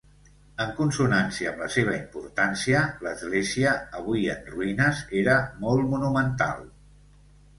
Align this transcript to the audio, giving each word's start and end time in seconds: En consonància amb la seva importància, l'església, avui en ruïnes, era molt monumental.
En 0.63 0.69
consonància 0.77 1.49
amb 1.49 1.59
la 1.63 1.67
seva 1.73 1.91
importància, 1.97 2.79
l'església, 3.07 3.75
avui 3.99 4.25
en 4.35 4.49
ruïnes, 4.55 5.03
era 5.23 5.37
molt 5.67 5.89
monumental. 5.95 6.65